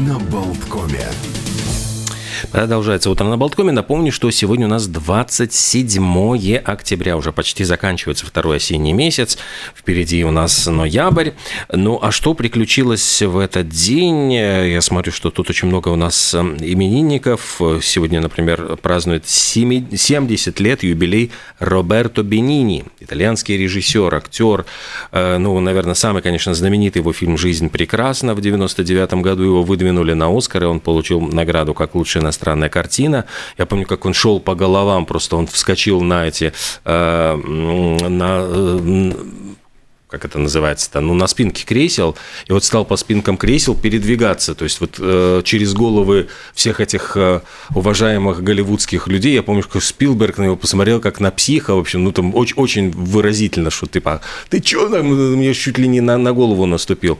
[0.00, 1.39] на Болткоме.
[2.52, 3.70] Продолжается утро на Болткоме.
[3.70, 7.16] Напомню, что сегодня у нас 27 октября.
[7.16, 9.38] Уже почти заканчивается второй осенний месяц.
[9.72, 11.30] Впереди у нас ноябрь.
[11.72, 14.32] Ну, а что приключилось в этот день?
[14.32, 17.60] Я смотрю, что тут очень много у нас эм, именинников.
[17.82, 22.84] Сегодня, например, празднует 70 лет юбилей Роберто Бенини.
[22.98, 24.64] Итальянский режиссер, актер.
[25.12, 28.34] Э, ну, наверное, самый, конечно, знаменитый его фильм «Жизнь прекрасна».
[28.34, 33.24] В 99 году его выдвинули на Оскар, и он получил награду как лучший иностранная картина.
[33.58, 36.52] Я помню, как он шел по головам, просто он вскочил на эти,
[36.84, 39.12] э, на э,
[40.10, 44.64] как это называется-то, ну, на спинке кресел, и вот стал по спинкам кресел передвигаться, то
[44.64, 47.40] есть вот э, через головы всех этих э,
[47.74, 52.04] уважаемых голливудских людей, я помню, как Спилберг на него посмотрел, как на психа, в общем,
[52.04, 56.32] ну, там очень, очень выразительно, что типа, ты чё, мне чуть ли не на, на
[56.32, 57.18] голову наступил.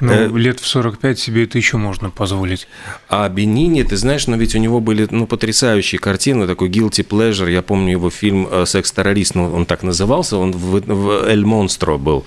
[0.00, 2.66] Ну, э, лет в 45 себе это еще можно позволить.
[3.08, 7.50] А Бенини, ты знаешь, но ведь у него были, ну, потрясающие картины, такой guilty pleasure,
[7.50, 11.98] я помню его фильм э, «Секс-террорист», ну, он так назывался, он в, в «Эль Монстро»
[11.98, 12.24] был,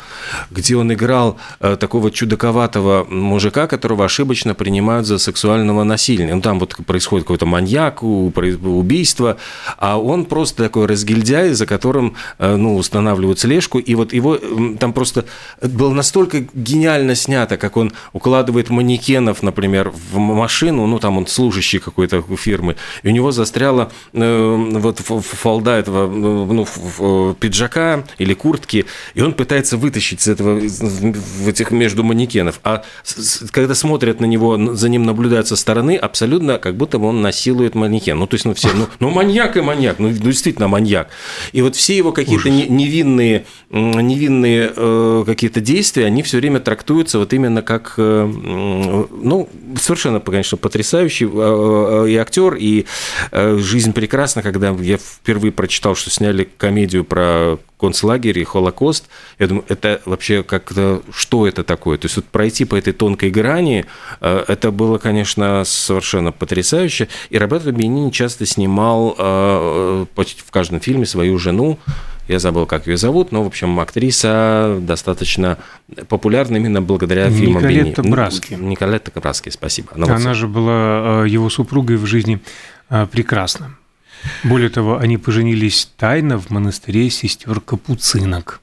[0.52, 6.36] где он играл э, такого чудаковатого мужика, которого ошибочно принимают за сексуального насильника.
[6.36, 9.38] Ну, там вот происходит какой-то маньяк, убийство,
[9.78, 14.38] а он просто такой разгильдяй, за которым э, ну, устанавливают слежку, и вот его
[14.80, 15.26] там просто
[15.62, 21.80] было настолько гениально снято, как он укладывает манекенов, например, в машину, ну, там он служащий
[21.80, 29.22] какой-то фирмы, и у него застряла э, вот фолда этого ну, пиджака или куртки, и
[29.22, 32.60] он пытается вытащить с этого, в этих между манекенов.
[32.64, 32.84] А
[33.52, 37.76] когда смотрят на него, за ним наблюдают со стороны, абсолютно как будто бы он насилует
[37.76, 38.18] манекен.
[38.18, 41.10] Ну, то есть, ну, все, ну, ну маньяк и маньяк, ну, действительно маньяк.
[41.52, 47.34] И вот все его какие-то невинные, невинные э, какие-то действия, они все время трактуются вот
[47.34, 49.50] именно как, э, ну,
[49.80, 52.86] совершенно, конечно, потрясающий э, э, и актер, и
[53.32, 59.06] э, жизнь прекрасна, когда я впервые прочитал, что сняли комедию про концлагерь и Холокост,
[59.38, 62.00] я думаю, это вообще как-то, что это такое?
[62.00, 63.86] То есть вот пройти по этой тонкой грани,
[64.22, 67.08] э, это было, конечно, совершенно потрясающе.
[67.30, 71.78] И Роберто Бенини часто снимал э, почти в каждом фильме свою жену,
[72.28, 75.60] я забыл, как ее зовут, но, в общем, актриса достаточно
[76.10, 78.12] популярна именно благодаря фильмам Николетта Бенни.
[78.12, 78.54] Браски.
[78.56, 79.90] Николетта Браски, спасибо.
[79.94, 80.36] Она, Она вот...
[80.36, 82.40] же была его супругой в жизни
[83.12, 83.78] прекрасно.
[84.44, 88.62] Более того, они поженились тайно в монастыре сестер Капуцинок.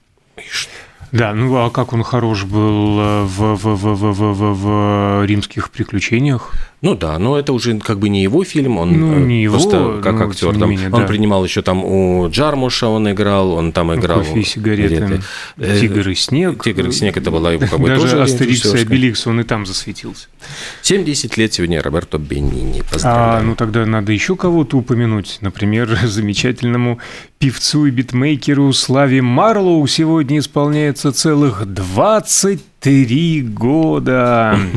[1.13, 6.53] Да, ну а как он хорош был в, в, в, в, в, в римских приключениях?
[6.83, 10.01] Ну да, но это уже как бы не его фильм, он ну, не просто его,
[10.01, 10.59] как ну, актер.
[10.59, 11.07] Там, менее, он да.
[11.07, 14.19] принимал еще там у Джармуша, он играл, он там играл.
[14.19, 15.23] Кофе и сигареты.
[15.57, 16.65] Тигр и снег.
[16.65, 19.45] Тигр и снег это была его как бы Даже тоже Астерикс и Обеликс, он и
[19.45, 20.27] там засветился.
[20.83, 22.83] 70 лет сегодня Роберто Беннини.
[23.05, 25.39] А, ну тогда надо еще кого-то упомянуть.
[25.41, 26.99] Например, замечательному
[27.39, 34.59] певцу и битмейкеру Славе Марлоу сегодня исполняется целых 23 года.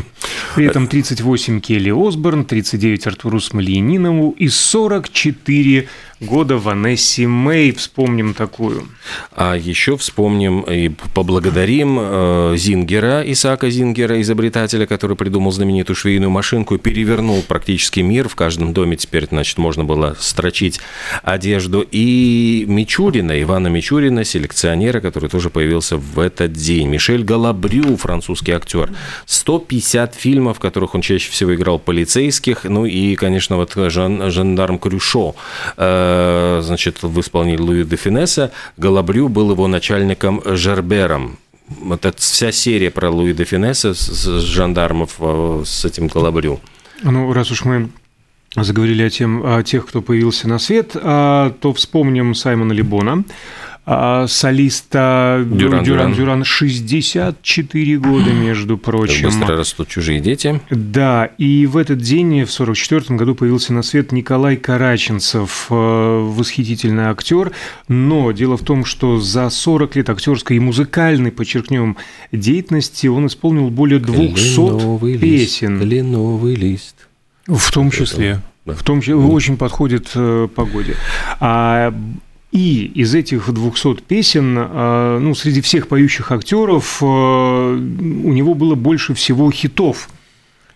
[0.55, 5.87] При этом 38 Келли Осборн, 39 Артуру Смольянинову и 44
[6.19, 7.71] года Ванесси Мэй.
[7.71, 8.87] Вспомним такую.
[9.31, 16.77] А еще вспомним и поблагодарим э, Зингера, Исаака Зингера, изобретателя, который придумал знаменитую швейную машинку
[16.77, 18.29] перевернул практически мир.
[18.29, 20.79] В каждом доме теперь, значит, можно было строчить
[21.23, 21.85] одежду.
[21.91, 26.87] И Мичурина, Ивана Мичурина, селекционера, который тоже появился в этот день.
[26.87, 28.91] Мишель Галабрю, французский актер.
[29.25, 32.63] 150 фильмов, в которых он чаще всего играл полицейских.
[32.63, 35.35] Ну и, конечно, вот Жан, жандарм Крюшо
[35.77, 36.04] Э,
[36.61, 38.51] значит, в исполнении Луи де Финесса.
[38.77, 41.37] Галабрю был его начальником Жербером.
[41.67, 46.59] Вот эта вся серия про Луи де Финесса с жандармов э, с этим Галабрю.
[47.01, 47.89] Ну, раз уж мы
[48.55, 53.23] заговорили о, тем, о тех, кто появился на свет, а, то вспомним Саймона Либона,
[53.87, 59.25] а, солиста Дюран, Дюран Дюран 64 года, между прочим.
[59.25, 60.59] Быстро растут чужие дети.
[60.71, 67.05] Да, и в этот день, в 44 году, появился на свет Николай Караченцев, э, восхитительный
[67.05, 67.51] актер.
[67.87, 71.97] Но дело в том, что за 40 лет актерской и музыкальной, подчеркнем,
[72.31, 75.73] деятельности он исполнил более 200 кленовый песен.
[75.73, 76.95] Лист, кленовый лист.
[77.45, 78.41] В том числе.
[78.65, 80.95] В том числе очень подходит э, погоде.
[81.39, 81.93] А
[82.55, 88.75] и из этих 200 песен, э, ну, среди всех поющих актеров, э, у него было
[88.75, 90.07] больше всего хитов.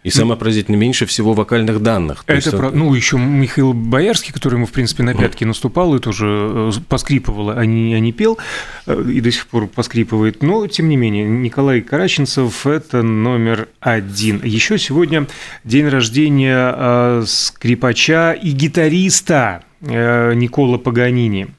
[0.03, 2.25] И самое поразительное, меньше всего вокальных данных.
[2.25, 2.71] То это про...
[2.71, 7.51] Ну, еще Михаил Боярский, который ему, в принципе, на пятки наступал и тоже э, поскрипывал,
[7.51, 8.37] а не, а не пел,
[8.85, 10.43] и до сих пор поскрипывает.
[10.43, 14.41] Но, тем не менее, Николай Караченцев– это номер один.
[14.43, 15.27] Еще сегодня
[15.63, 21.47] день рождения скрипача и гитариста Никола Паганини.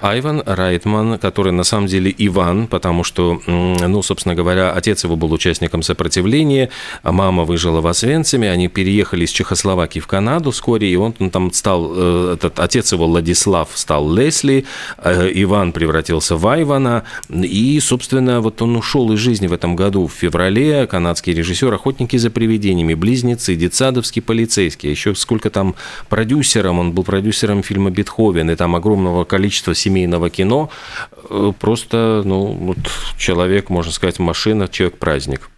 [0.00, 5.32] Айван Райтман, который на самом деле Иван, потому что, ну, собственно говоря, отец его был
[5.32, 6.70] участником сопротивления,
[7.02, 11.30] а мама выжила в Освенциме, они переехали из Чехословакии в Канаду вскоре, и он, он
[11.30, 14.64] там стал, э, этот отец его Владислав стал Лесли,
[14.98, 20.06] э, Иван превратился в Айвана, и, собственно, вот он ушел из жизни в этом году
[20.06, 25.74] в феврале, канадский режиссер «Охотники за привидениями», «Близнецы», «Детсадовский полицейский», еще сколько там
[26.08, 30.68] продюсером, он был продюсером фильма «Бетховен», и там огромного количества семейного кино.
[31.30, 32.78] Э, просто, ну, вот
[33.18, 35.50] человек, можно сказать, машина, человек-праздник.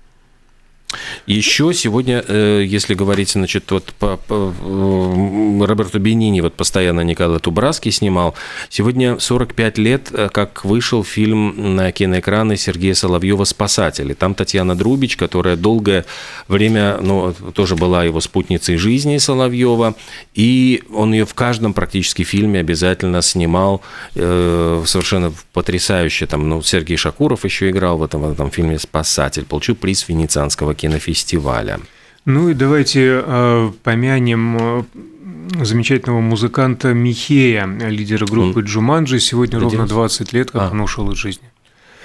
[1.27, 7.39] Еще сегодня, э, если говорить, значит, вот по, по э, Роберту Бенини, вот постоянно Николай
[7.41, 8.35] Тубраский снимал,
[8.71, 14.15] сегодня 45 лет, э, как вышел фильм на киноэкраны Сергея Соловьева «Спасатели».
[14.15, 16.07] Там Татьяна Друбич, которая долгое
[16.49, 19.95] время, ну, тоже была его спутницей жизни Соловьева,
[20.33, 23.83] и он ее в каждом практически фильме обязательно снимал
[24.15, 26.27] э, совершенно потрясающе.
[26.27, 30.78] Там, ну, Сергей Шакуров еще играл в этом, в этом фильме «Спасатель», получил приз Венецианского
[30.79, 31.81] кинофестиваля.
[32.25, 38.61] Ну и давайте э, помянем э, замечательного музыканта Михея, лидера группы.
[38.61, 39.19] Джуманджи.
[39.19, 40.71] Сегодня ровно 20 лет, как а.
[40.71, 41.49] он ушел из жизни.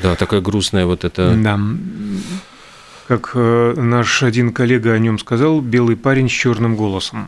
[0.01, 1.35] Да, такая грустная вот эта...
[1.35, 1.59] Да.
[3.07, 7.27] Как э, наш один коллега о нем сказал, белый парень с черным голосом.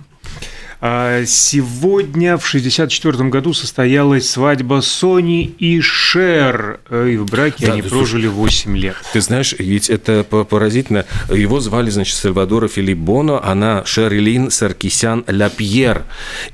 [0.81, 6.79] А сегодня, в 1964 году, состоялась свадьба Сони и Шер.
[6.89, 8.95] Э, и в браке да, они прожили 8 лет.
[9.13, 11.05] Ты знаешь, ведь это поразительно.
[11.29, 16.03] Его звали, значит, Сальвадора Филипп Боно, она Шерлин Саркисян Лапьер.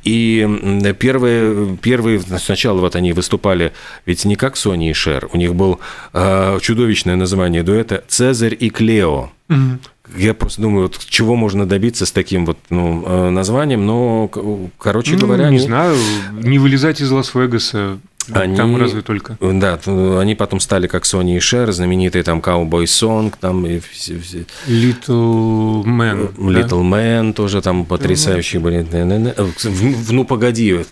[0.03, 3.73] И первые, первые, сначала вот они выступали,
[4.05, 5.79] ведь не как Сони и Шер, у них был
[6.13, 9.31] э, чудовищное название дуэта «Цезарь и Клео».
[9.49, 9.79] Угу.
[10.15, 14.29] Я просто думаю, вот чего можно добиться с таким вот ну, э, названием, но,
[14.77, 15.49] короче ну, говоря...
[15.49, 15.59] Не они...
[15.59, 15.97] знаю,
[16.31, 17.99] не вылезать из Лас-Вегаса,
[18.31, 19.37] они, там разве только.
[19.39, 19.79] Да,
[20.19, 24.45] они потом стали как Sony и Cher, знаменитый там Cowboy Song, там и все, все.
[24.67, 26.35] Little Man.
[26.35, 26.97] Little да?
[26.97, 28.83] Man тоже там потрясающие были.
[28.83, 30.85] В, ну, погоди,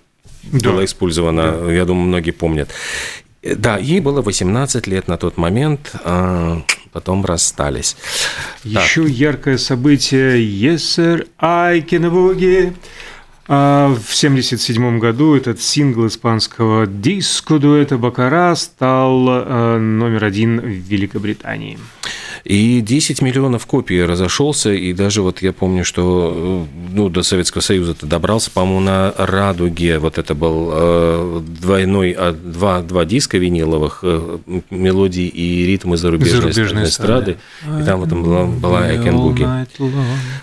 [0.44, 0.72] да.
[0.72, 1.72] была использована, да.
[1.72, 2.70] я думаю, многие помнят.
[3.56, 5.92] Да, ей было 18 лет на тот момент.
[6.04, 6.62] А,
[6.92, 7.96] потом расстались.
[8.64, 9.12] Еще так.
[9.12, 12.74] яркое событие Yes, sir, I can boogie.
[13.52, 21.80] А в 1977 году этот сингл испанского диско-дуэта «Бакара» стал э, номер один в Великобритании.
[22.44, 27.62] И 10 миллионов копий разошелся, и даже вот я помню, что э, ну, до Советского
[27.62, 33.38] Союза ты добрался, по-моему, на «Радуге», вот это был э, двойной, а, два, два диска
[33.38, 34.38] виниловых, э,
[34.70, 39.68] мелодии и ритмы зарубежной, зарубежной эстрады, и там вот была, была «I can boogie».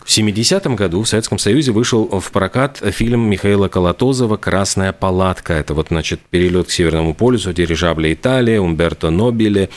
[0.05, 5.55] В 70-м году в Советском Союзе вышел в прокат фильм Михаила Колотозова «Красная палатка».
[5.55, 9.71] Это вот, значит, перелет к Северному полюсу, дирижабли Италия, Умберто Нобили.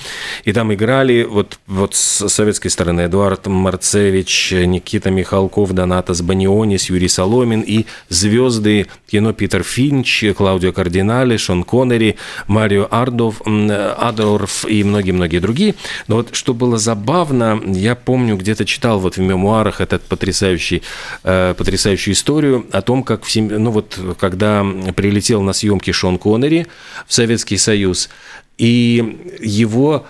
[0.44, 7.07] И там играли вот, вот с советской стороны Эдуард Марцевич, Никита Михалков, Донатас Банионис, Юрий
[7.07, 12.17] Соломин и звезды кино Питер Финч, Клаудио Кардинале, Шон Коннери,
[12.47, 15.75] Марио Ардов, Адорф и многие-многие другие.
[16.07, 20.81] Но вот что было забавно, я помню, где-то читал вот в мемуарах этот потрясающий,
[21.23, 23.49] э, потрясающую историю о том, как в семь...
[23.49, 26.68] ну вот когда прилетел на съемки Шон Коннери
[27.07, 28.09] в Советский Союз,
[28.57, 30.06] и его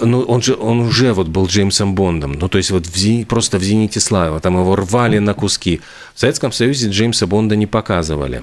[0.00, 3.24] ну, он же, он уже вот был Джеймсом Бондом, ну, то есть вот в зени,
[3.24, 5.80] просто в «Зените славы», там его рвали на куски.
[6.14, 8.42] В Советском Союзе Джеймса Бонда не показывали.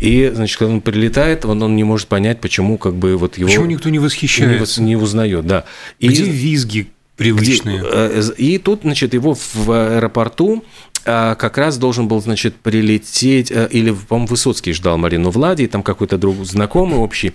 [0.00, 3.48] И, значит, когда он прилетает, он, он не может понять, почему как бы вот его...
[3.48, 4.82] Почему никто не восхищается?
[4.82, 5.64] Не, не узнает, да.
[5.98, 7.78] И, Где визги привычные?
[7.78, 10.64] Где, э, и тут, значит, его в аэропорту
[11.04, 15.82] а, как раз должен был, значит, прилететь, э, или, по-моему, Высоцкий ждал Марину Влади, там
[15.82, 17.32] какой-то друг знакомый общий,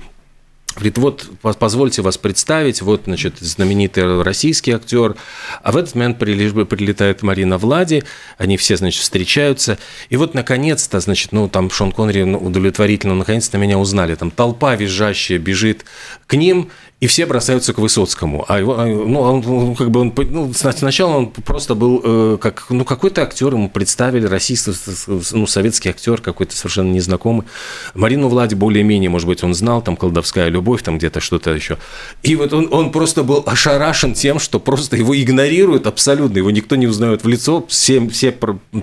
[0.75, 5.15] Говорит, вот, позвольте вас представить, вот, значит, знаменитый российский актер.
[5.61, 8.03] А в этот момент прилетает Марина Влади,
[8.37, 9.77] они все, значит, встречаются.
[10.09, 14.15] И вот, наконец-то, значит, ну, там Шон Коннери ну, удовлетворительно, наконец-то меня узнали.
[14.15, 15.85] Там толпа визжащая бежит
[16.25, 18.45] к ним, и все бросаются к Высоцкому.
[18.47, 22.67] А его, а, ну, он, как бы он, ну, сначала он просто был э, как,
[22.69, 24.69] ну, какой-то актер, ему представили, расист,
[25.07, 27.47] ну, советский актер какой-то совершенно незнакомый.
[27.95, 31.79] Марину Влади более-менее, может быть, он знал, там, «Колдовская любовь», там где-то что-то еще.
[32.21, 36.75] И вот он, он просто был ошарашен тем, что просто его игнорируют абсолютно, его никто
[36.75, 38.31] не узнает в лицо, все, все,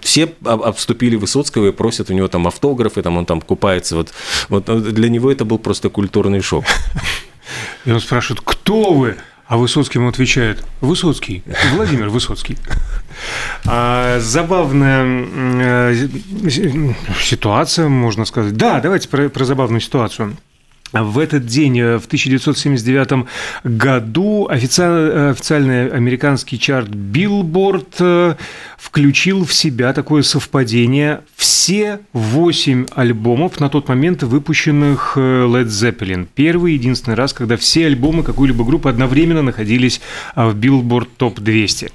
[0.03, 3.95] все обступили Высоцкого и просят у него там автографы, там он там купается.
[3.95, 4.13] Вот,
[4.49, 6.65] вот для него это был просто культурный шок.
[7.85, 9.17] И он спрашивает, кто вы?
[9.47, 12.59] А Высоцкий ему отвечает, Высоцкий, Владимир Высоцкий.
[13.67, 15.27] А, забавная
[15.95, 16.09] э,
[17.19, 18.57] ситуация, можно сказать.
[18.57, 20.37] Да, давайте про, про забавную ситуацию.
[20.93, 23.27] В этот день, э, в 1979
[23.63, 28.35] году, официальный, официальный американский чарт Billboard э,
[28.79, 36.27] включил в себя такое совпадение все восемь альбомов на тот момент выпущенных э, Led Zeppelin.
[36.35, 40.01] Первый единственный раз, когда все альбомы какой-либо группы одновременно находились
[40.35, 41.91] в Billboard Top 200.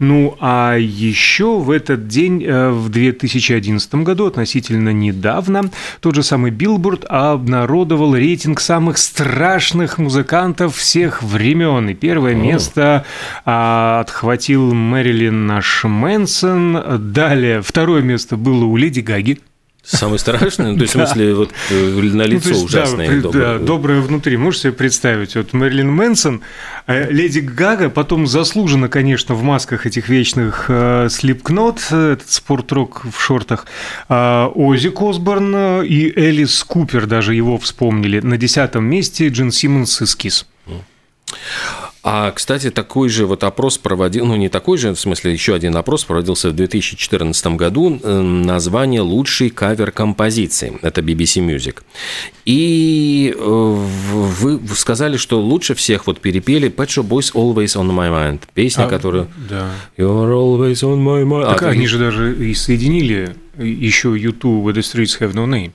[0.00, 6.50] Ну, а еще в этот день, э, в 2011 году, относительно недавно, тот же самый
[6.50, 11.90] Билборд обнародовал рейтинг самых страшных музыкантов всех времен.
[11.90, 13.04] И первое место
[13.44, 17.12] а, отхватил Мэрилин наш Мэнсон.
[17.12, 19.38] Далее второе место было у Леди Гаги.
[19.82, 20.72] Самый страшный?
[20.72, 23.08] Ну, то есть, в смысле, вот э, на лицо ну, ужасное.
[23.08, 23.58] Да, доброе.
[23.58, 24.36] Доброе внутри.
[24.36, 25.34] Можете себе представить?
[25.36, 26.42] Вот Мэрилин Мэнсон,
[26.86, 33.20] э, Леди Гага, потом заслуженно, конечно, в масках этих вечных э, Слепкнот, этот спорт-рок в
[33.20, 33.66] шортах,
[34.08, 38.20] Ози Косборн и Элис Купер, даже его вспомнили.
[38.20, 40.46] На десятом месте Джин Симмонс Кис.
[42.02, 45.76] А, кстати, такой же вот опрос проводил, ну не такой же, в смысле еще один
[45.76, 51.82] опрос проводился в 2014 году, название «Лучший кавер композиции», это BBC Music.
[52.46, 58.10] И э, вы сказали, что лучше всех вот перепели Pet Shop Boys «Always on my
[58.10, 59.28] mind», песня, а, которую...
[59.48, 59.70] Да.
[59.98, 61.50] You're always on my mind.
[61.50, 65.74] Так а, они же даже и соединили еще YouTube «The Streets Have No Names».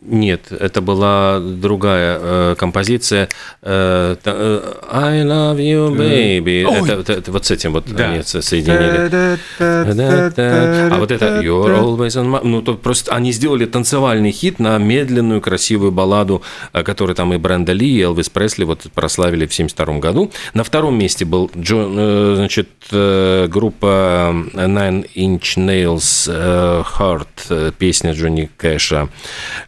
[0.00, 3.28] Нет, это была другая э, композиция.
[3.62, 6.62] Э, э, I love you, baby.
[6.62, 8.10] Это, это, это вот с этим вот да.
[8.10, 9.38] они соединили.
[9.58, 12.40] А вот это You're always on my...
[12.44, 17.38] Ну, то просто они сделали танцевальный хит на медленную, красивую балладу, э, которую там и
[17.38, 20.30] Бренда Ли, и Элвис Пресли вот прославили в 1972 году.
[20.54, 28.48] На втором месте был Джон, э, значит, э, группа Nine Inch Nails Heart, песня Джонни
[28.56, 29.08] Кэша,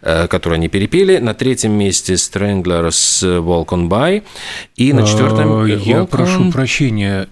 [0.02, 1.19] Э, которую они перепели.
[1.19, 4.23] На третьем месте Stranglers Walk on By.
[4.77, 5.65] И на четвертом...
[5.65, 7.29] Э, я прошу прощения,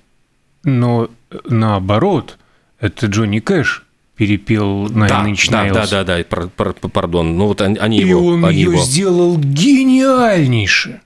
[0.64, 1.11] но
[1.49, 2.38] наоборот,
[2.80, 3.85] это Джонни Кэш
[4.16, 5.73] перепел Nine да, Inch Nails.
[5.73, 6.25] Да, да, да,
[6.57, 7.37] да, пардон.
[7.38, 8.26] Ну вот они, И его...
[8.26, 8.83] он они ее его...
[8.83, 11.00] сделал гениальнейше.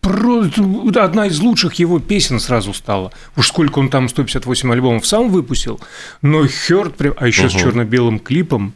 [0.00, 3.12] Просто одна из лучших его песен сразу стала.
[3.36, 5.80] Уж сколько он там 158 альбомов сам выпустил,
[6.22, 7.50] но Хёрд, а еще угу.
[7.50, 8.74] с черно-белым клипом,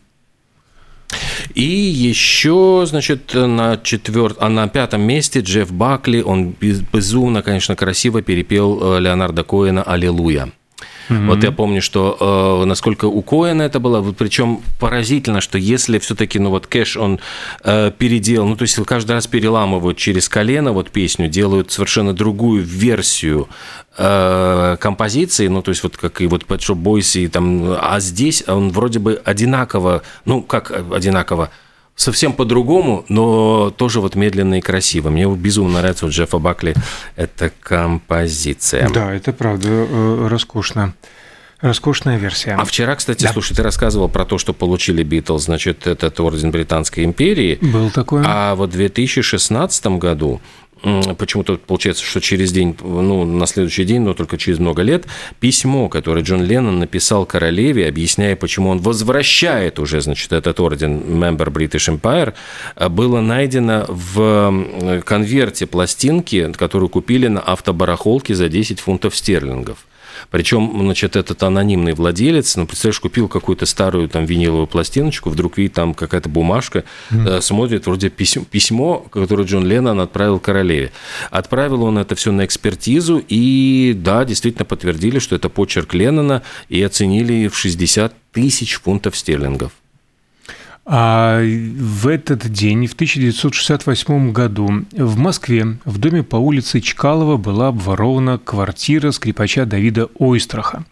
[1.55, 6.55] и еще, значит, на четвертом, а на пятом месте Джефф Бакли, он
[6.93, 10.53] безумно, конечно, красиво перепел э, Леонарда Коэна «Аллилуйя».
[11.09, 11.27] Mm-hmm.
[11.27, 15.99] Вот я помню, что э, насколько у Коэна это было, вот, причем поразительно, что если
[15.99, 17.21] все-таки, ну вот Кэш, он
[17.65, 22.63] э, переделал, ну то есть каждый раз переламывают через колено вот песню, делают совершенно другую
[22.63, 23.49] версию
[23.97, 28.45] э, композиции, ну то есть вот как и вот Pet Boys, и там, а здесь
[28.47, 31.51] он вроде бы одинаково, ну как одинаково,
[31.97, 35.11] совсем по-другому, но тоже вот медленно и красиво.
[35.11, 36.75] Мне безумно нравится у Джеффа Бакли
[37.17, 38.89] эта композиция.
[38.91, 40.95] Да, это правда э, роскошно.
[41.61, 42.57] Роскошная версия.
[42.59, 43.33] А вчера, кстати, да.
[43.33, 47.57] слушай, ты рассказывал про то, что получили Битлз, значит, этот орден Британской империи.
[47.61, 48.25] Был такой.
[48.27, 50.41] А вот в 2016 году
[51.19, 55.07] почему-то получается, что через день, ну, на следующий день, но только через много лет,
[55.41, 61.53] письмо, которое Джон Леннон написал королеве, объясняя, почему он возвращает уже, значит, этот орден Member
[61.53, 62.35] British Empire,
[62.91, 69.87] было найдено в конверте пластинки, которую купили на автобарахолке за 10 фунтов стерлингов.
[70.31, 75.75] Причем, значит, этот анонимный владелец, ну, представляешь, купил какую-то старую там виниловую пластиночку, вдруг видит
[75.75, 77.41] там какая-то бумажка, mm.
[77.41, 80.93] смотрит вроде письмо, письмо, которое Джон Леннон отправил королеве.
[81.31, 86.83] Отправил он это все на экспертизу, и да, действительно подтвердили, что это почерк Леннона, и
[86.83, 89.73] оценили в 60 тысяч фунтов стерлингов.
[90.85, 97.69] А в этот день, в 1968 году, в Москве в доме по улице Чкалова была
[97.69, 100.85] обворована квартира скрипача Давида Ойстраха.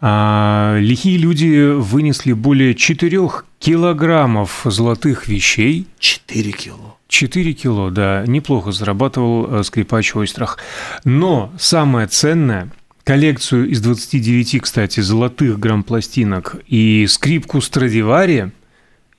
[0.00, 5.88] А, лихие люди вынесли более 4 килограммов золотых вещей.
[5.98, 6.96] 4 кило.
[7.08, 10.58] 4 кило, да, неплохо зарабатывал э, скрипач Ойстрах.
[11.04, 12.70] Но самое ценное
[13.02, 18.52] коллекцию из 29, кстати, золотых грамм-пластинок и скрипку Страдивари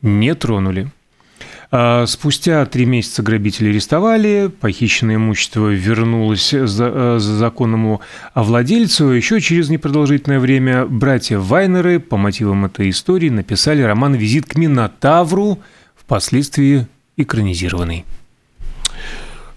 [0.01, 0.91] не тронули.
[1.71, 8.01] А спустя три месяца грабители арестовали, похищенное имущество вернулось за, э, за законному
[8.33, 9.11] владельцу.
[9.11, 15.59] Еще через непродолжительное время братья Вайнеры по мотивам этой истории написали роман «Визит к Минотавру»,
[15.95, 16.87] впоследствии
[17.17, 18.03] экранизированный.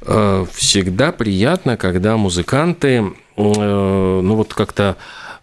[0.02, 3.02] Э, всегда приятно, когда музыканты, э,
[3.37, 4.99] ну вот как-то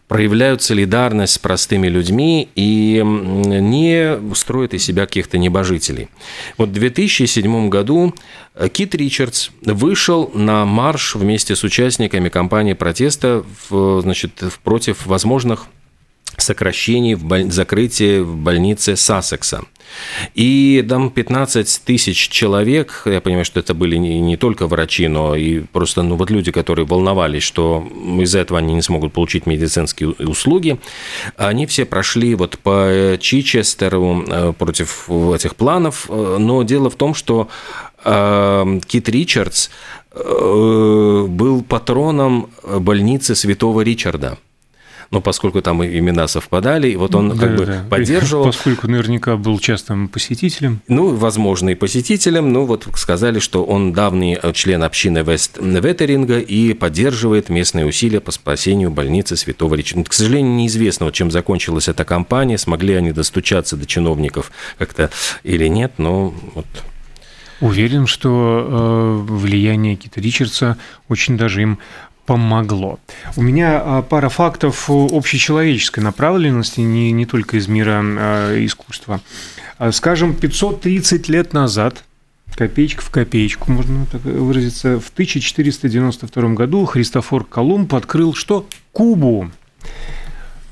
[0.10, 6.10] проявляют солидарность с простыми людьми и не строят из себя каких-то небожителей.
[6.58, 8.16] Вот в 2007 году
[8.56, 14.32] э, Кит Ричардс вышел на марш вместе с участниками кампании протеста в, значит,
[14.64, 15.68] против возможных
[16.38, 17.52] сокращений в боль...
[17.52, 19.64] закрытии в больнице Сассекса.
[20.36, 25.36] И там 15 тысяч человек, я понимаю, что это были не, не только врачи, но
[25.36, 27.88] и просто ну, вот люди, которые волновались, что
[28.22, 30.80] из-за этого они не смогут получить медицинские услуги,
[31.38, 37.14] они все прошли вот по Чичестеру э, против этих планов, э, но дело в том,
[37.14, 37.50] что
[38.04, 39.70] э, Кит Ричардс
[40.12, 44.40] был патроном больницы Святого Ричарда–
[45.12, 47.86] но поскольку там имена совпадали, вот он да, как бы да.
[47.90, 48.46] поддерживал.
[48.50, 50.82] Поскольку наверняка был частым посетителем.
[50.88, 56.74] Ну, возможно, и посетителем, ну вот сказали, что он давний э, член общины Вест-Ветеринга и
[56.74, 60.10] поддерживает местные усилия по спасению больницы Святого Ричарда.
[60.10, 65.10] К сожалению, неизвестно, вот чем закончилась эта кампания, смогли они достучаться до чиновников как-то
[65.44, 66.68] или нет, но вот
[67.62, 70.78] Уверен, что э, влияние Кита Ричардса
[71.10, 71.80] очень даже им
[72.30, 73.00] помогло.
[73.38, 79.20] У меня а, пара фактов общечеловеческой направленности, не, не только из мира а, искусства.
[79.80, 82.04] А, скажем, 530 лет назад,
[82.54, 88.68] копеечка в копеечку, можно так выразиться, в 1492 году Христофор Колумб открыл что?
[88.92, 89.50] Кубу.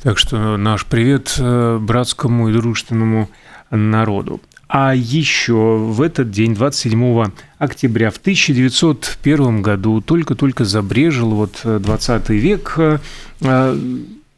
[0.04, 3.32] Так что наш привет братскому и дружественному
[3.72, 4.42] народу.
[4.68, 12.74] А еще в этот день, 27 октября в 1901 году, только-только забрежил вот 20 век,
[12.78, 13.00] э,
[13.42, 13.78] э,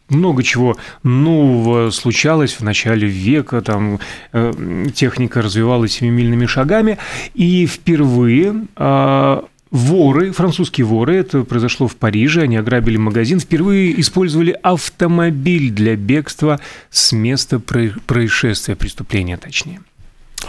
[0.10, 4.00] много чего нового случалось в начале века, там
[4.32, 6.98] э, техника развивалась семимильными шагами,
[7.34, 8.68] и впервые
[9.72, 16.60] Воры, французские воры, это произошло в Париже, они ограбили магазин, впервые использовали автомобиль для бегства
[16.90, 19.82] с места происшествия, преступления точнее.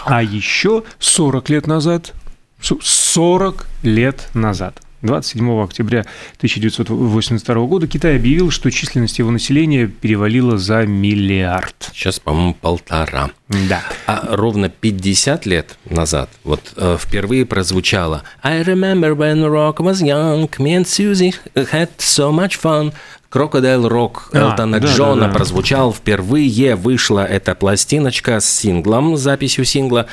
[0.04, 2.14] А еще 40 лет назад,
[2.60, 6.00] 40 лет назад, 27 октября
[6.36, 11.90] 1982 года Китай объявил, что численность его населения перевалила за миллиард.
[11.94, 13.30] Сейчас, по-моему, полтора.
[13.68, 13.82] Да.
[14.06, 20.48] А ровно 50 лет назад вот э, впервые прозвучало I remember when rock was young,
[20.58, 22.92] me and Susie had so much fun.
[23.30, 25.34] Крокодайл Рок Элтона а, да, Джона да, да.
[25.34, 30.06] прозвучал впервые, вышла эта пластиночка с синглом, записью сингла,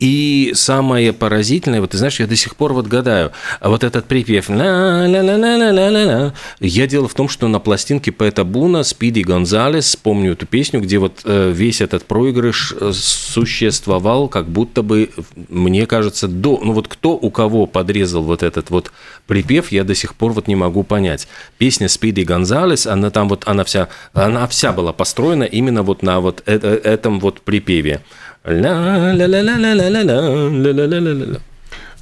[0.00, 4.48] и самое поразительное, вот ты знаешь, я до сих пор вот гадаю, вот этот припев
[4.48, 8.44] ла ла ла ла ла ла ла я дело в том, что на пластинке Пэта
[8.44, 14.48] Буна Спиди Гонзалес, помню эту песню, где вот э, весь этот проигрыш э, существовал, как
[14.48, 15.10] будто бы,
[15.48, 18.92] мне кажется, до, ну вот кто у кого подрезал вот этот вот
[19.26, 21.28] припев, я до сих пор вот не могу понять.
[21.58, 26.20] Песня Спиди Гонзалес, она там вот, она вся, она вся была построена именно вот на
[26.20, 28.00] вот э, этом вот припеве.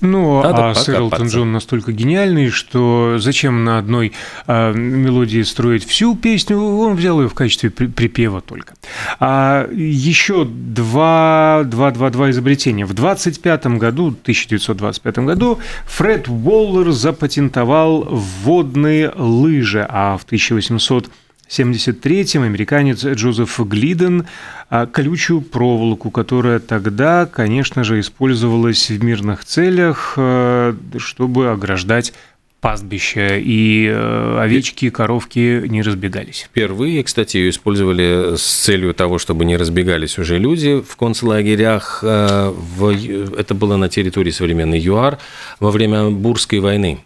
[0.00, 4.12] Ну, а сэр Элтон Джон настолько гениальный, что зачем на одной
[4.46, 8.74] а, мелодии строить всю песню, он взял ее в качестве при, припева только.
[9.18, 12.84] А еще два, два, два, два изобретения.
[12.84, 21.10] В 25 году, 1925 году, Фред Уоллер запатентовал водные лыжи, а в 1800
[21.48, 24.26] 1973-м американец Джозеф Глиден
[24.70, 32.12] а, колючую проволоку, которая тогда, конечно же, использовалась в мирных целях, а, чтобы ограждать
[32.60, 36.40] пастбища, и э, овечки и коровки не разбегались.
[36.40, 42.02] Впервые, кстати, ее использовали с целью того, чтобы не разбегались уже люди в концлагерях.
[42.02, 45.18] Это было на территории современной ЮАР
[45.60, 46.98] во время Бурской войны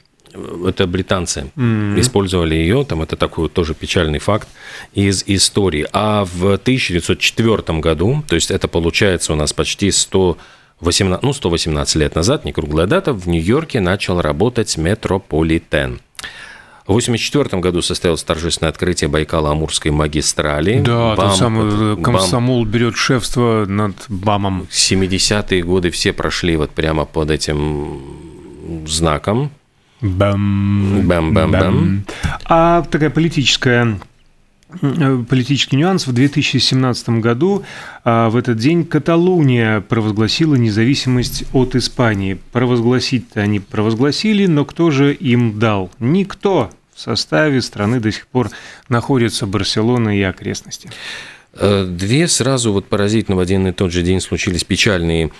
[0.67, 2.01] это британцы mm-hmm.
[2.01, 4.49] использовали ее, там это такой вот тоже печальный факт
[4.95, 5.87] из истории.
[5.93, 12.15] А в 1904 году, то есть это получается у нас почти 118, ну, 118 лет
[12.15, 16.01] назад, не круглая дата, в Нью-Йорке начал работать метрополитен.
[16.85, 20.81] В 1984 году состоялось торжественное открытие Байкала-Амурской магистрали.
[20.81, 22.73] Да, БАМ, тот самый э, комсомол БАМ.
[22.73, 24.67] берет шефство над БАМом.
[24.69, 28.01] 70-е годы все прошли вот прямо под этим
[28.87, 29.53] знаком.
[30.03, 31.07] Бам.
[31.07, 32.05] Бам-бам-бам.
[32.45, 33.99] А такая политическая
[34.81, 36.07] Э, политический нюанс.
[36.07, 37.65] В 2017 году
[38.05, 42.39] а, в этот день Каталуния провозгласила независимость от Испании.
[42.53, 45.91] Провозгласить-то они провозгласили, но кто же им дал?
[45.99, 46.71] Никто.
[46.95, 48.51] В составе страны до сих пор
[48.89, 50.91] находятся Барселона и окрестности.
[51.55, 55.31] Э, две сразу вот поразительно в один и тот же день случились печальные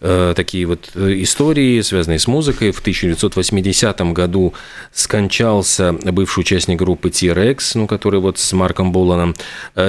[0.00, 2.72] э, такие вот э, истории, связанные с музыкой.
[2.72, 4.52] В 1980 году
[4.92, 9.34] скончался бывший участник группы T-Rex, ну, который вот с Марком Боланом,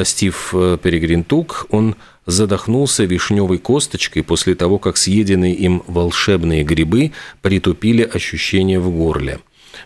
[0.03, 1.67] Стив Перегринтук.
[1.69, 9.39] Он задохнулся вишневой косточкой после того, как съеденные им волшебные грибы притупили ощущение в горле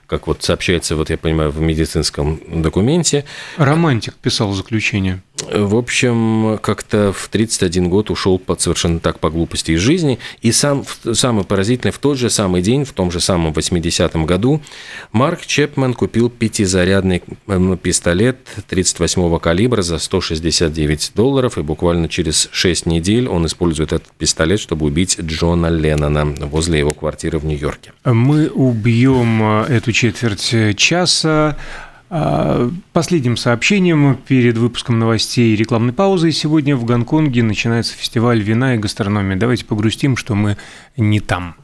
[0.05, 3.25] как вот сообщается, вот я понимаю, в медицинском документе.
[3.57, 5.21] Романтик писал заключение.
[5.51, 10.19] В общем, как-то в 31 год ушел под совершенно так по глупости из жизни.
[10.41, 10.83] И сам,
[11.13, 14.62] самое поразительное, в тот же самый день, в том же самом 80-м году,
[15.12, 17.23] Марк Чепман купил пятизарядный
[17.81, 18.38] пистолет
[18.69, 24.86] 38-го калибра за 169 долларов, и буквально через 6 недель он использует этот пистолет, чтобы
[24.86, 27.93] убить Джона Леннона возле его квартиры в Нью-Йорке.
[28.03, 31.57] Мы убьем э, эту четверть часа а,
[32.10, 38.78] Последним сообщением перед выпуском новостей и рекламной паузы сегодня в Гонконге начинается фестиваль вина и
[38.78, 39.36] гастрономии.
[39.36, 40.58] Давайте погрустим, что мы
[40.96, 41.56] не там.